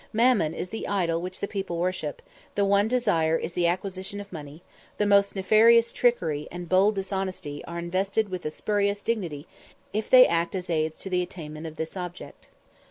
[0.11, 2.23] Mammon is the idol which the people worship;
[2.55, 4.63] the one desire is the acquisition of money;
[4.97, 9.45] the most nefarious trickery and bold dishonesty are invested with a spurious dignity
[9.93, 12.49] if they act as aids to the attainment of this object.